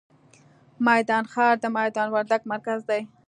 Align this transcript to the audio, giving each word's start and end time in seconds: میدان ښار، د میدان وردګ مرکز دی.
میدان 0.87 1.23
ښار، 1.33 1.55
د 1.59 1.65
میدان 1.77 2.07
وردګ 2.11 2.41
مرکز 2.51 2.79
دی. 2.89 3.01